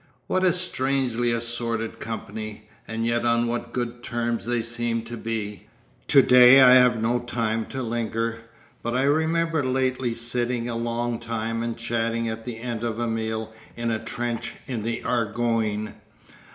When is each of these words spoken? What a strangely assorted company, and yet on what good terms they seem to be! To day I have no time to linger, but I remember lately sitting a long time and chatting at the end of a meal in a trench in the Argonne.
What 0.25 0.43
a 0.43 0.51
strangely 0.51 1.31
assorted 1.31 1.99
company, 1.99 2.67
and 2.87 3.05
yet 3.05 3.23
on 3.23 3.45
what 3.45 3.71
good 3.71 4.01
terms 4.01 4.47
they 4.47 4.63
seem 4.63 5.03
to 5.03 5.15
be! 5.15 5.67
To 6.07 6.23
day 6.23 6.59
I 6.59 6.73
have 6.73 6.99
no 6.99 7.19
time 7.19 7.67
to 7.67 7.83
linger, 7.83 8.39
but 8.81 8.95
I 8.95 9.03
remember 9.03 9.63
lately 9.63 10.15
sitting 10.15 10.67
a 10.67 10.75
long 10.75 11.19
time 11.19 11.61
and 11.61 11.77
chatting 11.77 12.27
at 12.27 12.45
the 12.45 12.57
end 12.57 12.83
of 12.83 12.97
a 12.97 13.07
meal 13.07 13.53
in 13.77 13.91
a 13.91 14.03
trench 14.03 14.55
in 14.65 14.81
the 14.81 15.03
Argonne. 15.03 15.93